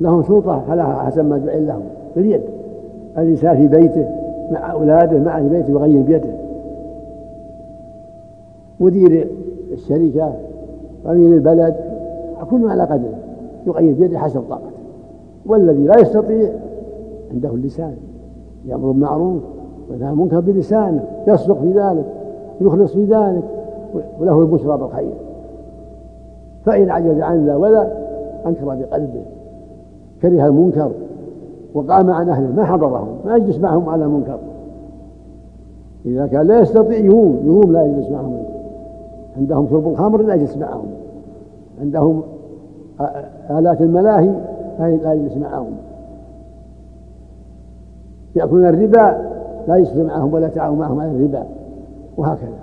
لهم 0.00 0.22
سلطة 0.22 0.62
على 0.70 0.84
حسب 0.84 1.24
ما 1.24 1.38
جعل 1.38 1.66
لهم. 1.66 1.82
باليد. 2.16 2.40
الإنسان 3.18 3.56
في 3.56 3.68
بيته 3.68 4.08
مع 4.50 4.72
أولاده 4.72 5.18
مع 5.18 5.38
البيت 5.38 5.66
بيته 5.66 5.70
يغير 5.70 6.02
بيده. 6.02 6.30
مدير 8.80 9.28
الشركة 9.72 10.32
أمير 11.06 11.34
البلد. 11.34 11.76
كل 12.50 12.68
على 12.68 12.82
قدره 12.82 13.18
يغير 13.66 13.94
بيده 13.94 14.18
حسب 14.18 14.40
طاقته. 14.40 14.76
والذي 15.46 15.84
لا 15.86 16.00
يستطيع 16.00 16.50
عنده 17.32 17.48
اللسان 17.48 17.96
يأمر 18.66 18.90
بالمعروف 18.90 19.42
وينهى 19.90 20.10
المنكر 20.10 20.40
بلسانه 20.40 21.04
يصدق 21.26 21.60
في 21.60 21.72
ذلك 21.72 22.04
يخلص 22.60 22.92
في 22.92 23.04
ذلك 23.04 23.42
وله 24.20 24.40
البشرى 24.40 24.78
بالخير. 24.78 25.12
فإن 26.64 26.90
عجز 26.90 27.20
عن 27.20 27.46
ذا 27.46 27.56
ولا 27.56 27.88
أنكر 28.46 28.64
بقلبه 28.64 29.22
كره 30.22 30.46
المنكر 30.46 30.90
وقام 31.74 32.10
عن 32.10 32.28
أهله 32.28 32.52
ما 32.56 32.64
حضرهم 32.64 33.08
ما 33.24 33.36
يجلس 33.36 33.58
معهم 33.58 33.88
على 33.88 34.04
المنكر. 34.04 34.38
إذا 36.06 36.26
كان 36.26 36.46
لا 36.46 36.60
يستطيع 36.60 36.98
يهوم 36.98 37.40
يهوم 37.44 37.72
لا 37.72 37.86
يجلس 37.86 38.10
معهم. 38.10 38.38
عندهم 39.36 39.68
شرب 39.70 39.88
الخمر 39.88 40.22
لا 40.22 40.34
يجلس 40.34 40.56
معهم. 40.56 40.86
عندهم 41.80 42.22
آلات 43.50 43.80
الملاهي 43.80 44.34
لا 44.78 45.12
يجلس 45.12 45.36
معهم. 45.36 45.72
يأكلون 48.36 48.66
الربا 48.66 49.16
لا 49.68 49.76
يجلس 49.76 49.96
معهم 49.96 50.34
ولا 50.34 50.46
يتعاون 50.46 50.78
معهم 50.78 51.00
على 51.00 51.10
الربا 51.10 51.42
وهكذا. 52.16 52.58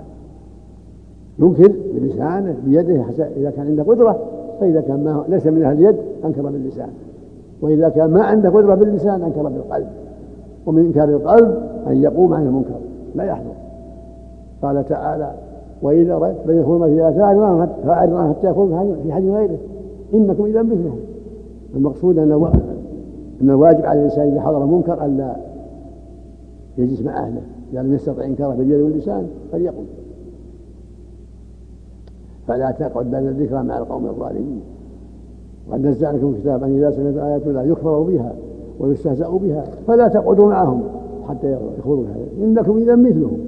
ينكر 1.38 1.72
بلسانه 1.94 2.56
بيده 2.64 3.04
إذا 3.36 3.50
كان 3.50 3.66
عنده 3.66 3.82
قدرة 3.82 4.18
فإذا 4.60 4.80
كان 4.80 5.04
ما 5.04 5.24
ليس 5.28 5.46
من 5.46 5.64
أهل 5.64 5.76
اليد 5.76 5.96
أنكر 6.24 6.42
باللسان. 6.42 6.88
وإذا 7.62 7.88
كان 7.88 8.10
ما 8.10 8.22
عنده 8.22 8.50
قدرة 8.50 8.74
باللسان 8.74 9.22
أنكر 9.22 9.42
بالقلب. 9.42 9.86
ومن 10.66 10.84
إنكار 10.84 11.08
القلب 11.08 11.62
أن 11.86 12.02
يقوم 12.02 12.34
عن 12.34 12.46
المنكر. 12.46 12.80
لا 13.14 13.24
يحضر. 13.24 13.54
قال 14.62 14.88
تعالى 14.88 15.30
وإذا 15.82 16.18
رأيت 16.18 16.36
بين 16.46 16.64
في 16.64 17.08
آثارنا 17.08 17.68
فأعرض 17.86 18.36
حتى 18.36 18.46
يخوضوا 18.46 18.94
في 19.02 19.12
حديث 19.12 19.30
غيره. 19.30 19.58
إنكم 20.14 20.44
إذا 20.44 20.62
مثلهم. 20.62 20.98
المقصود 21.74 22.18
أن 22.18 22.32
أن 23.42 23.50
الواجب 23.50 23.84
على 23.84 23.98
الإنسان 23.98 24.28
إذا 24.28 24.40
حضر 24.40 24.66
منكر 24.66 25.04
ألا 25.04 25.36
يجلس 26.78 27.02
مع 27.02 27.26
أهله. 27.26 27.42
إذا 27.72 27.82
لم 27.82 27.94
يستطع 27.94 28.24
إنكاره 28.24 28.54
باليد 28.54 28.80
واللسان 28.80 29.26
فليقل 29.52 29.84
فلا 32.48 32.70
تقعد 32.70 33.10
بعد 33.10 33.24
الذكرى 33.24 33.62
مع 33.62 33.78
القوم 33.78 34.06
الظالمين. 34.06 34.60
وقد 35.68 35.86
نزل 35.86 36.06
لكم 36.06 36.34
كتاب 36.34 36.64
أن 36.64 36.76
إذا 36.76 36.90
سمعت 36.90 37.16
آيات 37.16 37.46
الله 37.46 37.62
يكفر 37.62 38.02
بها 38.02 38.32
ويستهزأ 38.80 39.28
بها 39.28 39.64
فلا 39.86 40.08
تقعدوا 40.08 40.48
معهم 40.48 40.82
حتى 41.28 41.56
يخوضوا 41.78 42.04
هذا 42.04 42.44
إنكم 42.44 42.76
إذا 42.76 42.96
مثلهم. 42.96 43.38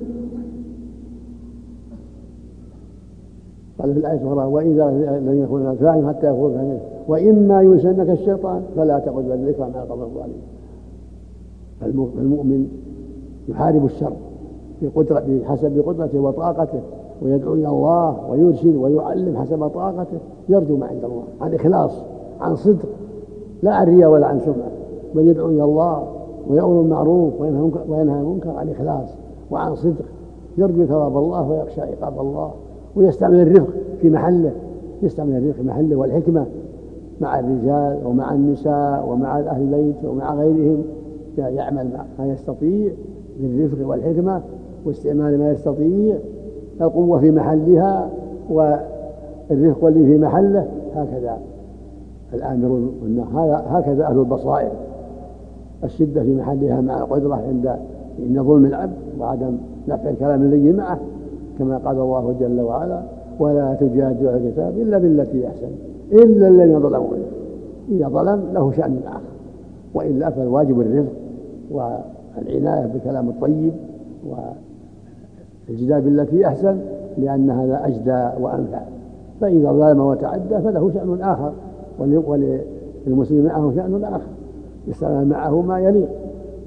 قال 3.78 3.94
في 3.94 4.00
الآية 4.00 4.22
الأخرى 4.22 4.46
وإذا 4.46 4.90
لم 5.26 5.42
يكن 5.42 5.74
فاعل 5.74 6.06
حتى 6.08 6.26
يخوض 6.26 6.50
هذا 6.50 6.80
وإما 7.08 7.62
ينسنك 7.62 8.10
الشيطان 8.10 8.62
فلا 8.76 8.98
تقعد 8.98 9.24
بعد 9.24 9.38
الذكرى 9.38 9.70
مع 9.74 9.82
القوم 9.82 10.02
الظالمين 10.02 10.42
فالمؤمن 11.80 12.68
يحارب 13.48 13.84
الشر 13.84 14.12
بقدرة 14.82 15.24
بحسب 15.28 15.82
قدرته 15.86 16.20
وطاقته 16.20 16.80
ويدعو 17.22 17.54
إلى 17.54 17.68
الله 17.68 18.30
ويرشد 18.30 18.76
ويعلم 18.76 19.36
حسب 19.36 19.68
طاقته 19.68 20.18
يرجو 20.48 20.76
ما 20.76 20.86
عند 20.86 21.04
الله. 21.04 21.22
عن 21.40 21.54
إخلاص 21.54 21.90
عن 22.40 22.56
صدق 22.56 22.88
لا 23.62 23.74
عن 23.74 23.86
رياء 23.86 24.10
ولا 24.10 24.26
عن 24.26 24.40
سمعة 24.40 24.70
بل 25.14 25.28
يدعو 25.28 25.48
إلى 25.48 25.64
الله 25.64 26.06
ويأمر 26.48 26.80
بالمعروف 26.80 27.40
وينهى 27.88 28.20
المنكر 28.20 28.50
عن 28.50 28.68
إخلاص 28.68 29.08
وعن 29.50 29.74
صدق. 29.74 30.04
يرجو 30.58 30.84
ثواب 30.84 31.16
الله 31.16 31.50
ويخشى 31.50 31.80
عقاب 31.80 32.20
الله. 32.20 32.50
ويستعمل 32.96 33.40
الرفق 33.40 33.72
في 34.00 34.11
محله 34.11 34.52
يستعمل 35.02 35.37
الرفق 35.37 35.56
في 35.56 35.62
محله 35.62 35.96
والحكمة 35.96 36.46
مع 37.20 37.38
الرجال 37.38 38.06
ومع 38.06 38.32
النساء 38.35 39.09
ومع 39.09 39.38
أهل 39.38 39.62
البيت 39.62 40.04
ومع 40.04 40.35
غيرهم 40.35 40.82
يعمل 41.38 41.88
ما 42.18 42.26
يستطيع 42.26 42.92
بالرفق 43.40 43.88
والحكمة 43.88 44.42
واستعمال 44.85 45.38
ما 45.38 45.50
يستطيع 45.50 46.16
القوة 46.80 47.20
في 47.20 47.30
محلها 47.30 48.11
والرفق 48.50 49.85
واللي 49.85 50.06
في 50.06 50.18
محله 50.18 50.68
هكذا 50.94 51.38
الآمر 52.35 52.90
هذا 53.35 53.64
هكذا 53.68 54.06
أهل 54.06 54.18
البصائر. 54.18 54.70
الشدة 55.85 56.22
في 56.22 56.35
محلها 56.35 56.80
مع 56.80 56.98
القدرة 56.98 57.35
عند 57.35 57.76
عند 58.28 58.40
ظلم 58.40 58.64
العبد 58.64 58.96
وعدم 59.20 59.56
نفع 59.88 60.11
الكلام 60.11 60.42
اللين 60.42 60.76
معه 60.76 60.98
كما 61.59 61.79
قال 61.79 61.99
الله 61.99 62.35
جل 62.40 62.61
وعلا 62.61 63.01
ولا 63.38 63.75
تجادل 63.75 64.29
على 64.29 64.37
الكتاب 64.37 64.79
إلا 64.79 64.99
بالتي 64.99 65.47
أحسن 65.47 65.69
إلا 66.12 66.49
الذين 66.49 66.81
ظلموا 66.81 67.09
إذا 67.88 68.09
ظلم 68.09 68.42
له 68.53 68.73
شأن 68.73 69.01
آخر 69.07 69.21
وإلا 69.95 70.31
فالواجب 70.31 70.81
الرفق 70.81 71.12
والعناية 71.71 72.87
بالكلام 72.87 73.29
الطيب 73.29 73.73
والجدال 75.69 76.01
بالتي 76.01 76.47
أحسن 76.47 76.79
لأن 77.19 77.51
هذا 77.51 77.87
أجدى 77.87 78.42
وأنفع. 78.42 78.81
فإذا 79.40 79.73
ظلم 79.73 80.01
وتعدى 80.01 80.59
فله 80.64 80.90
شأن 80.95 81.19
آخر 81.21 81.53
وللمسلم 81.99 83.45
معه 83.45 83.73
شأن 83.77 84.05
آخر. 84.05 84.31
يستعمل 84.88 85.29
معه 85.29 85.61
ما 85.61 85.81
يليق. 85.81 86.09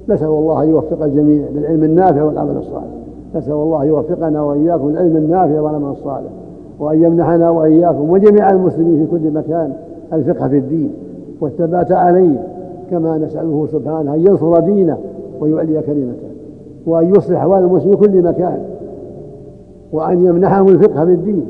نسأل 0.08 0.28
الله 0.28 0.62
أن 0.62 0.68
يوفق 0.68 1.02
الجميع 1.02 1.48
للعلم 1.54 1.84
النافع 1.84 2.22
والعمل 2.22 2.56
الصالح. 2.56 2.99
نسأل 3.34 3.52
الله 3.52 3.84
يوفقنا 3.84 4.42
وإياكم 4.42 4.88
العلم 4.88 5.16
النافع 5.16 5.60
والعمل 5.60 5.90
الصالح 5.90 6.30
وأن 6.78 7.02
يمنحنا 7.02 7.50
وإياكم 7.50 8.10
وجميع 8.10 8.50
المسلمين 8.50 9.06
في 9.06 9.10
كل 9.10 9.30
مكان 9.30 9.72
الفقه 10.12 10.48
في 10.48 10.58
الدين 10.58 10.92
والثبات 11.40 11.92
عليه 11.92 12.46
كما 12.90 13.18
نسأله 13.18 13.66
سبحانه 13.72 14.14
أن 14.14 14.20
ينصر 14.20 14.60
دينه 14.60 14.98
ويعلي 15.40 15.82
كلمته 15.82 16.30
وأن 16.86 17.14
يصلح 17.14 17.38
أحوال 17.38 17.64
المسلمين 17.64 17.96
في 17.96 18.06
كل 18.06 18.22
مكان 18.22 18.58
وأن 19.92 20.26
يمنحهم 20.26 20.68
الفقه 20.68 21.04
في 21.04 21.12
الدين 21.12 21.46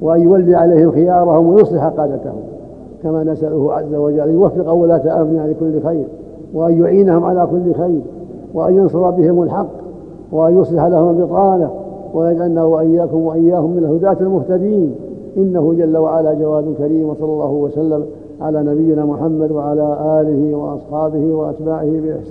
وأن 0.00 0.22
يولي 0.22 0.54
عليهم 0.54 0.90
خيارهم 0.90 1.46
ويصلح 1.46 1.84
قادتهم 1.84 2.40
كما 3.02 3.24
نسأله 3.24 3.72
عز 3.72 3.94
وجل 3.94 4.20
أن 4.20 4.34
يوفق 4.34 4.72
ولاة 4.72 5.22
أمرنا 5.22 5.46
لكل 5.46 5.82
خير 5.88 6.04
وأن 6.54 6.82
يعينهم 6.82 7.24
على 7.24 7.48
كل 7.50 7.74
خير 7.74 8.00
وأن 8.54 8.74
ينصر 8.74 9.10
بهم 9.10 9.42
الحق 9.42 9.81
وأن 10.32 10.58
يصلح 10.58 10.84
لهم 10.84 11.10
البطانة 11.10 11.70
ويجعلنا 12.14 12.64
وإياكم 12.64 13.16
وإياهم 13.16 13.70
من 13.70 13.78
الهداة 13.78 14.16
المهتدين. 14.20 14.94
إنه 15.36 15.74
جل 15.74 15.96
وعلا 15.96 16.34
جواد 16.34 16.74
كريم 16.78 17.08
وصلى 17.08 17.32
الله 17.32 17.50
وسلم 17.50 18.04
على 18.40 18.62
نبينا 18.62 19.04
محمد 19.04 19.50
وعلى 19.50 20.20
آله 20.20 20.56
وأصحابه 20.56 21.34
وأتباعه 21.34 21.84
بإحسان. 21.84 22.22